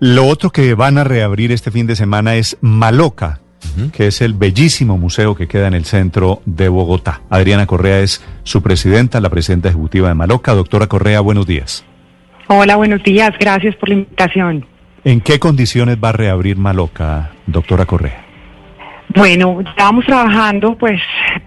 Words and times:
Lo 0.00 0.26
otro 0.26 0.50
que 0.50 0.74
van 0.74 0.96
a 0.96 1.02
reabrir 1.04 1.50
este 1.50 1.72
fin 1.72 1.88
de 1.88 1.96
semana 1.96 2.36
es 2.36 2.56
Maloca, 2.60 3.40
que 3.92 4.06
es 4.06 4.20
el 4.20 4.32
bellísimo 4.32 4.96
museo 4.96 5.34
que 5.34 5.48
queda 5.48 5.66
en 5.66 5.74
el 5.74 5.84
centro 5.84 6.40
de 6.44 6.68
Bogotá. 6.68 7.22
Adriana 7.30 7.66
Correa 7.66 7.98
es 8.00 8.24
su 8.44 8.62
presidenta, 8.62 9.20
la 9.20 9.28
presidenta 9.28 9.70
ejecutiva 9.70 10.06
de 10.06 10.14
Maloca. 10.14 10.54
Doctora 10.54 10.86
Correa, 10.86 11.18
buenos 11.20 11.48
días. 11.48 11.84
Hola, 12.46 12.76
buenos 12.76 13.02
días. 13.02 13.32
Gracias 13.40 13.74
por 13.74 13.88
la 13.88 13.96
invitación. 13.96 14.66
¿En 15.02 15.20
qué 15.20 15.40
condiciones 15.40 15.98
va 16.02 16.10
a 16.10 16.12
reabrir 16.12 16.56
Maloca, 16.56 17.32
doctora 17.46 17.84
Correa? 17.84 18.27
Bueno, 19.14 19.62
estábamos 19.66 20.04
trabajando 20.04 20.76
pues 20.76 21.00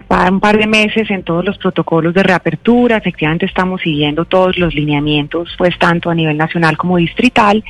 para 0.08 0.30
un 0.30 0.40
par 0.40 0.58
de 0.58 0.66
meses 0.66 1.08
en 1.10 1.22
todos 1.22 1.44
los 1.44 1.58
protocolos 1.58 2.12
de 2.12 2.22
reapertura, 2.24 2.96
efectivamente 2.96 3.46
estamos 3.46 3.80
siguiendo 3.80 4.24
todos 4.24 4.58
los 4.58 4.74
lineamientos 4.74 5.54
pues 5.56 5.78
tanto 5.78 6.10
a 6.10 6.14
nivel 6.14 6.36
nacional 6.36 6.76
como 6.76 6.96
distrital 6.96 7.62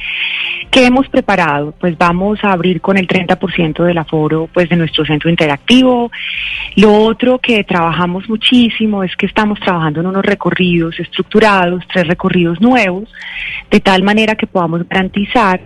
que 0.70 0.86
hemos 0.86 1.08
preparado, 1.10 1.74
pues 1.78 1.96
vamos 1.98 2.42
a 2.42 2.52
abrir 2.52 2.80
con 2.80 2.96
el 2.96 3.06
30% 3.06 3.84
del 3.84 3.98
aforo 3.98 4.48
pues 4.52 4.70
de 4.70 4.76
nuestro 4.76 5.04
centro 5.04 5.28
interactivo. 5.28 6.10
Lo 6.76 6.94
otro 6.94 7.38
que 7.38 7.62
trabajamos 7.62 8.26
muchísimo 8.30 9.04
es 9.04 9.14
que 9.16 9.26
estamos 9.26 9.60
trabajando 9.60 10.00
en 10.00 10.06
unos 10.06 10.24
recorridos 10.24 10.98
estructurados, 10.98 11.84
tres 11.92 12.06
recorridos 12.08 12.62
nuevos, 12.62 13.12
de 13.72 13.80
tal 13.80 14.02
manera 14.02 14.34
que 14.34 14.46
podamos 14.46 14.86
garantizar 14.86 15.60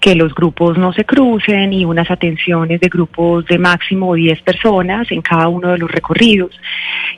que 0.00 0.16
los 0.16 0.34
grupos 0.34 0.76
no 0.76 0.92
se 0.92 1.04
crucen 1.04 1.72
y 1.72 1.84
unas 1.84 2.10
atenciones 2.10 2.80
de 2.80 2.88
grupos 2.88 3.46
de 3.46 3.56
máximo 3.56 4.14
10 4.14 4.42
personas 4.42 5.10
en 5.12 5.22
cada 5.22 5.46
uno 5.46 5.68
de 5.68 5.78
los 5.78 5.90
recorridos 5.90 6.50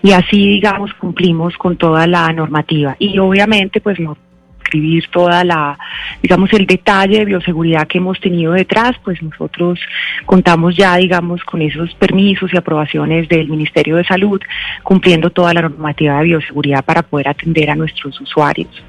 y 0.03 0.13
así 0.13 0.51
digamos 0.51 0.93
cumplimos 0.95 1.57
con 1.57 1.79
toda 1.79 2.07
la 2.07 2.31
normativa 2.31 2.95
y 2.99 3.19
obviamente 3.19 3.81
pues 3.81 3.99
no 3.99 4.19
escribir 4.63 5.05
toda 5.11 5.45
la, 5.45 5.79
digamos, 6.23 6.53
el 6.55 6.67
detalle 6.67 7.19
de 7.19 7.25
bioseguridad 7.27 7.87
que 7.87 7.99
hemos 7.99 8.19
tenido 8.19 8.53
detrás, 8.53 8.97
pues 9.05 9.23
nosotros 9.23 9.79
contamos 10.25 10.75
ya, 10.75 10.97
digamos, 10.97 11.45
con 11.45 11.61
esos 11.61 11.95
permisos 11.95 12.53
y 12.53 12.57
aprobaciones 12.57 13.29
del 13.29 13.49
Ministerio 13.49 13.97
de 13.97 14.05
Salud, 14.05 14.41
cumpliendo 14.83 15.29
toda 15.31 15.53
la 15.53 15.63
normativa 15.63 16.17
de 16.19 16.25
bioseguridad 16.25 16.83
para 16.83 17.03
poder 17.03 17.29
atender 17.29 17.71
a 17.71 17.77
nuestros 17.77 18.19
usuarios. 18.23 18.83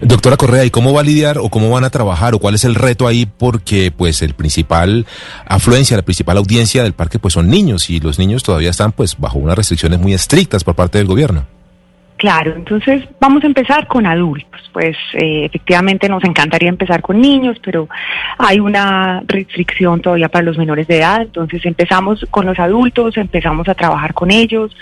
Doctora 0.00 0.36
Correa, 0.36 0.64
¿y 0.64 0.70
cómo 0.70 0.92
va 0.92 1.00
a 1.00 1.04
lidiar 1.04 1.38
o 1.38 1.48
cómo 1.48 1.70
van 1.70 1.84
a 1.84 1.90
trabajar 1.90 2.34
o 2.34 2.38
cuál 2.38 2.54
es 2.54 2.64
el 2.64 2.74
reto 2.74 3.06
ahí? 3.06 3.26
Porque 3.26 3.92
pues 3.96 4.22
el 4.22 4.34
principal 4.34 5.06
afluencia, 5.46 5.96
la 5.96 6.02
principal 6.02 6.36
audiencia 6.36 6.82
del 6.82 6.92
parque 6.92 7.18
pues 7.18 7.34
son 7.34 7.48
niños 7.48 7.90
y 7.90 8.00
los 8.00 8.18
niños 8.18 8.42
todavía 8.42 8.70
están 8.70 8.92
pues 8.92 9.16
bajo 9.18 9.38
unas 9.38 9.56
restricciones 9.56 10.00
muy 10.00 10.14
estrictas 10.14 10.64
por 10.64 10.74
parte 10.74 10.98
del 10.98 11.06
gobierno. 11.06 11.59
Claro, 12.20 12.52
entonces 12.54 13.02
vamos 13.18 13.42
a 13.44 13.46
empezar 13.46 13.86
con 13.86 14.04
adultos. 14.04 14.60
Pues 14.74 14.94
eh, 15.14 15.46
efectivamente 15.46 16.06
nos 16.06 16.22
encantaría 16.22 16.68
empezar 16.68 17.00
con 17.00 17.18
niños, 17.18 17.56
pero 17.64 17.88
hay 18.36 18.60
una 18.60 19.22
restricción 19.26 20.02
todavía 20.02 20.28
para 20.28 20.44
los 20.44 20.58
menores 20.58 20.86
de 20.86 20.98
edad. 20.98 21.22
Entonces 21.22 21.64
empezamos 21.64 22.26
con 22.30 22.44
los 22.44 22.58
adultos, 22.58 23.16
empezamos 23.16 23.66
a 23.70 23.74
trabajar 23.74 24.12
con 24.12 24.30
ellos, 24.30 24.76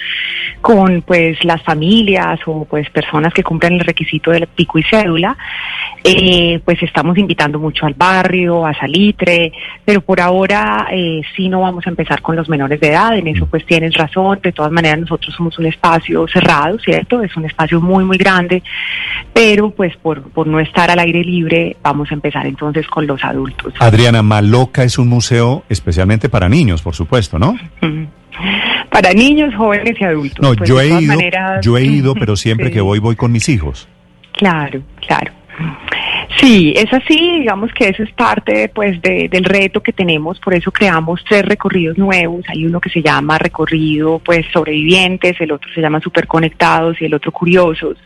con 0.61 1.03
pues 1.03 1.44
las 1.44 1.62
familias 1.62 2.41
o 2.47 2.64
pues 2.64 2.91
personas 2.91 3.33
que 3.33 3.44
cumplan 3.44 3.75
el 3.75 3.81
requisito 3.81 4.33
del 4.33 4.48
pico 4.48 4.81
y 4.81 4.83
cédula. 4.83 5.36
Eh, 6.03 6.61
pues 6.64 6.83
estamos 6.83 7.19
invitando 7.19 7.61
mucho 7.61 7.86
al 7.86 7.94
barrio, 7.94 8.66
a 8.66 8.75
Salitre, 8.75 9.53
pero 9.84 10.00
por 10.00 10.20
ahora 10.20 10.89
eh, 10.91 11.22
sí 11.36 11.48
no 11.48 11.61
vamos 11.61 11.86
a 11.86 11.91
empezar 11.91 12.20
con 12.20 12.34
los 12.34 12.48
menores 12.48 12.81
de 12.81 12.89
edad. 12.89 13.16
En 13.16 13.28
eso 13.28 13.47
pues 13.47 13.64
tienes 13.64 13.94
razón. 13.94 14.41
De 14.42 14.50
todas 14.50 14.72
maneras 14.72 14.98
nosotros 14.98 15.33
somos 15.36 15.56
un 15.61 15.66
espacio 15.66 16.27
cerrado, 16.27 16.81
¿cierto? 16.81 17.28
Es 17.29 17.37
un 17.37 17.45
espacio 17.45 17.81
muy, 17.81 18.05
muy 18.05 18.19
grande, 18.19 18.62
pero 19.33 19.71
pues 19.71 19.97
por, 19.97 20.23
por 20.31 20.47
no 20.47 20.61
estar 20.61 20.91
al 20.91 20.98
aire 20.98 21.23
libre 21.23 21.77
vamos 21.83 22.11
a 22.11 22.15
empezar 22.15 22.47
entonces 22.47 22.87
con 22.87 23.07
los 23.07 23.23
adultos. 23.25 23.75
Adriana, 23.79 24.23
Maloca 24.23 24.83
es 24.83 24.98
un 24.98 25.09
museo 25.09 25.65
especialmente 25.69 26.29
para 26.29 26.49
niños, 26.49 26.83
por 26.83 26.95
supuesto, 26.95 27.39
¿no? 27.39 27.56
Para 28.91 29.12
niños, 29.12 29.55
jóvenes 29.55 29.97
y 30.00 30.05
adultos. 30.05 30.39
No, 30.41 30.55
pues, 30.55 30.69
yo, 30.69 30.81
he 30.81 30.89
ido, 30.89 31.19
yo 31.61 31.77
he 31.77 31.84
ido, 31.84 32.15
pero 32.15 32.37
siempre 32.37 32.71
que 32.71 32.81
voy, 32.81 33.00
voy 33.00 33.16
con 33.16 33.33
mis 33.33 33.49
hijos. 33.49 33.89
Claro, 34.33 34.81
claro. 35.06 35.33
Sí, 36.37 36.75
es 36.77 36.93
así, 36.93 37.39
digamos 37.41 37.72
que 37.72 37.89
eso 37.89 38.03
es 38.03 38.12
parte 38.12 38.69
pues 38.69 39.00
del 39.00 39.44
reto 39.44 39.83
que 39.83 39.93
tenemos, 39.93 40.39
por 40.39 40.55
eso 40.55 40.71
creamos 40.71 41.25
tres 41.27 41.43
recorridos 41.44 41.97
nuevos, 41.97 42.44
hay 42.49 42.66
uno 42.66 42.81
que 42.81 42.91
se 42.91 43.03
llama 43.03 43.39
recorrido 43.39 44.19
pues 44.19 44.44
sobrevivientes, 44.53 45.41
el 45.41 45.53
otro 45.53 45.72
se 45.75 45.81
llama 45.81 46.00
superconectados 46.00 47.00
y 47.00 47.06
el 47.06 47.15
otro 47.15 47.33
curiosos. 47.33 47.97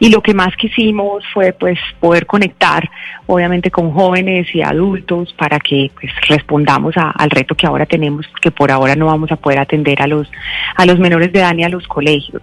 Y 0.00 0.10
lo 0.10 0.22
que 0.22 0.34
más 0.34 0.54
quisimos 0.56 1.24
fue 1.34 1.52
pues 1.52 1.78
poder 1.98 2.26
conectar 2.26 2.88
obviamente 3.26 3.70
con 3.70 3.90
jóvenes 3.92 4.46
y 4.54 4.62
adultos 4.62 5.34
para 5.34 5.58
que 5.58 5.90
pues 6.00 6.12
respondamos 6.28 6.94
al 6.96 7.30
reto 7.30 7.54
que 7.54 7.66
ahora 7.66 7.84
tenemos, 7.84 8.26
que 8.40 8.50
por 8.50 8.70
ahora 8.70 8.96
no 8.96 9.06
vamos 9.06 9.30
a 9.32 9.36
poder 9.36 9.58
atender 9.58 10.00
a 10.00 10.06
los 10.06 10.30
a 10.76 10.86
los 10.86 10.98
menores 10.98 11.32
de 11.32 11.40
edad 11.40 11.54
ni 11.54 11.64
a 11.64 11.68
los 11.68 11.86
colegios. 11.86 12.42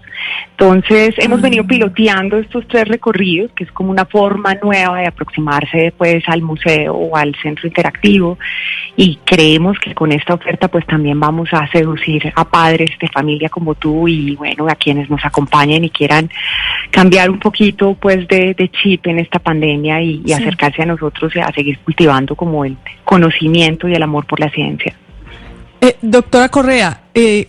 Entonces, 0.51 1.15
hemos 1.17 1.41
venido 1.41 1.63
mm. 1.63 1.67
piloteando 1.67 2.37
estos 2.37 2.67
tres 2.67 2.87
recorridos, 2.87 3.51
que 3.55 3.63
es 3.63 3.71
como 3.71 3.91
una 3.91 4.05
forma 4.05 4.55
nueva 4.61 4.99
de 4.99 5.04
aproximarse 5.07 5.93
pues 5.97 6.23
al 6.27 6.41
museo 6.41 6.93
o 6.93 7.15
al 7.15 7.35
centro 7.41 7.67
interactivo 7.67 8.37
y 8.97 9.17
creemos 9.25 9.77
que 9.79 9.93
con 9.93 10.11
esta 10.11 10.33
oferta 10.33 10.67
pues 10.67 10.85
también 10.85 11.19
vamos 11.19 11.49
a 11.51 11.67
seducir 11.71 12.31
a 12.35 12.45
padres 12.45 12.91
de 12.99 13.07
familia 13.09 13.49
como 13.49 13.75
tú 13.75 14.07
y 14.07 14.35
bueno, 14.35 14.67
a 14.69 14.75
quienes 14.75 15.09
nos 15.09 15.23
acompañen 15.25 15.83
y 15.83 15.89
quieran 15.89 16.29
cambiar 16.91 17.29
un 17.29 17.39
poquito 17.39 17.95
pues 17.95 18.27
de, 18.27 18.55
chip 18.81 19.07
en 19.07 19.19
esta 19.19 19.39
pandemia 19.39 20.01
y, 20.01 20.23
acercarse 20.33 20.81
a 20.81 20.85
nosotros 20.85 21.35
y 21.35 21.39
a 21.39 21.51
seguir 21.53 21.79
cultivando 21.79 22.35
como 22.35 22.65
el 22.65 22.77
conocimiento 23.03 23.87
y 23.87 23.93
el 23.93 24.03
amor 24.03 24.25
por 24.25 24.39
la 24.39 24.49
ciencia. 24.49 24.95
Eh, 25.81 25.95
doctora 26.01 26.49
Correa, 26.49 27.03
eh, 27.13 27.47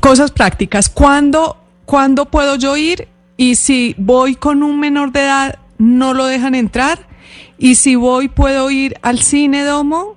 cosas 0.00 0.30
prácticas. 0.30 0.88
¿Cuándo, 0.88 1.56
¿Cuándo 1.84 2.26
puedo 2.26 2.56
yo 2.56 2.76
ir? 2.76 3.08
Y 3.36 3.56
si 3.56 3.94
voy 3.98 4.34
con 4.34 4.62
un 4.62 4.78
menor 4.78 5.12
de 5.12 5.20
edad, 5.20 5.58
¿no 5.78 6.14
lo 6.14 6.26
dejan 6.26 6.54
entrar? 6.54 6.98
Y 7.58 7.76
si 7.76 7.94
voy, 7.96 8.28
¿puedo 8.28 8.70
ir 8.70 8.94
al 9.02 9.18
cine 9.18 9.62
domo? 9.62 10.16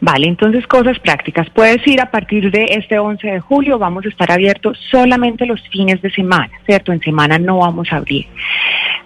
Vale, 0.00 0.28
entonces 0.28 0.66
cosas 0.66 0.98
prácticas. 1.00 1.48
Puedes 1.50 1.84
ir 1.86 2.00
a 2.00 2.10
partir 2.10 2.50
de 2.50 2.66
este 2.70 2.98
11 2.98 3.26
de 3.26 3.40
julio, 3.40 3.78
vamos 3.78 4.04
a 4.06 4.08
estar 4.08 4.30
abiertos 4.30 4.78
solamente 4.90 5.44
los 5.44 5.60
fines 5.68 6.00
de 6.02 6.10
semana, 6.10 6.50
¿cierto? 6.66 6.92
En 6.92 7.00
semana 7.00 7.38
no 7.38 7.58
vamos 7.58 7.88
a 7.92 7.96
abrir. 7.96 8.26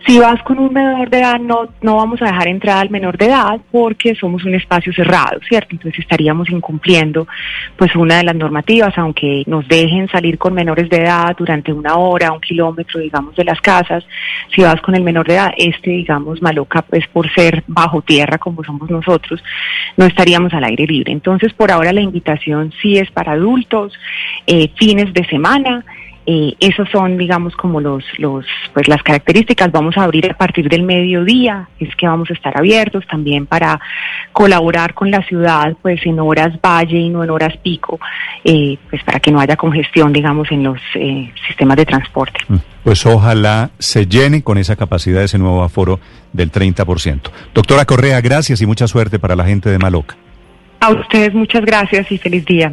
Si 0.06 0.18
vas 0.18 0.42
con 0.42 0.58
un 0.58 0.72
menor 0.72 1.08
de 1.10 1.18
edad, 1.18 1.38
no, 1.38 1.68
no 1.80 1.96
vamos 1.96 2.20
a 2.22 2.26
dejar 2.26 2.48
entrar 2.48 2.78
al 2.78 2.90
menor 2.90 3.16
de 3.16 3.26
edad 3.26 3.60
porque 3.70 4.14
somos 4.16 4.44
un 4.44 4.54
espacio 4.54 4.92
cerrado, 4.92 5.38
¿cierto? 5.48 5.68
Entonces 5.72 6.00
estaríamos 6.00 6.50
incumpliendo 6.50 7.28
pues 7.76 7.94
una 7.94 8.16
de 8.16 8.24
las 8.24 8.34
normativas, 8.34 8.96
aunque 8.98 9.44
nos 9.46 9.66
dejen 9.68 10.08
salir 10.08 10.38
con 10.38 10.54
menores 10.54 10.88
de 10.88 10.98
edad 10.98 11.36
durante 11.36 11.72
una 11.72 11.96
hora, 11.96 12.32
un 12.32 12.40
kilómetro, 12.40 13.00
digamos, 13.00 13.36
de 13.36 13.44
las 13.44 13.60
casas. 13.60 14.04
Si 14.54 14.62
vas 14.62 14.80
con 14.80 14.96
el 14.96 15.04
menor 15.04 15.26
de 15.26 15.34
edad, 15.34 15.52
este, 15.56 15.90
digamos, 15.90 16.42
maloca, 16.42 16.82
pues 16.82 17.06
por 17.08 17.32
ser 17.32 17.62
bajo 17.68 18.02
tierra 18.02 18.38
como 18.38 18.64
somos 18.64 18.90
nosotros, 18.90 19.42
no 19.96 20.04
estaríamos 20.04 20.52
al 20.52 20.64
aire 20.64 20.84
libre. 20.86 21.12
Entonces, 21.12 21.52
por 21.52 21.70
ahora 21.70 21.92
la 21.92 22.00
invitación 22.00 22.72
sí 22.82 22.98
es 22.98 23.10
para 23.12 23.32
adultos, 23.32 23.92
eh, 24.46 24.70
fines 24.76 25.12
de 25.12 25.24
semana 25.26 25.84
eh, 26.24 26.54
esos 26.60 26.88
son, 26.90 27.18
digamos, 27.18 27.56
como 27.56 27.80
los, 27.80 28.04
los, 28.18 28.44
pues 28.72 28.86
las 28.86 29.02
características. 29.02 29.72
Vamos 29.72 29.96
a 29.96 30.04
abrir 30.04 30.30
a 30.30 30.34
partir 30.34 30.68
del 30.68 30.84
mediodía, 30.84 31.68
es 31.80 31.94
que 31.96 32.06
vamos 32.06 32.30
a 32.30 32.34
estar 32.34 32.56
abiertos 32.56 33.04
también 33.08 33.46
para 33.46 33.80
colaborar 34.32 34.94
con 34.94 35.10
la 35.10 35.22
ciudad, 35.22 35.76
pues 35.82 36.04
en 36.06 36.20
horas 36.20 36.52
valle 36.64 36.98
y 36.98 37.08
no 37.08 37.24
en 37.24 37.30
horas 37.30 37.56
pico, 37.58 37.98
eh, 38.44 38.78
pues 38.88 39.02
para 39.02 39.18
que 39.18 39.32
no 39.32 39.40
haya 39.40 39.56
congestión, 39.56 40.12
digamos, 40.12 40.50
en 40.52 40.62
los 40.62 40.78
eh, 40.94 41.32
sistemas 41.46 41.76
de 41.76 41.86
transporte. 41.86 42.38
Mm. 42.48 42.56
Pues 42.84 43.04
ojalá 43.06 43.70
se 43.78 44.06
llene 44.06 44.42
con 44.42 44.58
esa 44.58 44.76
capacidad, 44.76 45.22
ese 45.22 45.38
nuevo 45.38 45.62
aforo 45.62 46.00
del 46.32 46.50
30%. 46.50 47.30
Doctora 47.54 47.84
Correa, 47.84 48.20
gracias 48.20 48.60
y 48.60 48.66
mucha 48.66 48.86
suerte 48.86 49.18
para 49.18 49.36
la 49.36 49.44
gente 49.44 49.70
de 49.70 49.78
Maloca. 49.78 50.16
A 50.80 50.90
ustedes 50.90 51.32
muchas 51.32 51.64
gracias 51.64 52.10
y 52.10 52.18
feliz 52.18 52.44
día. 52.44 52.72